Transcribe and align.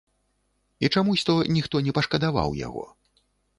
І 0.79 0.89
чамусь 0.95 1.27
то 1.27 1.35
ніхто 1.59 1.83
не 1.89 1.95
пашкадаваў 1.99 2.59
яго. 2.67 2.83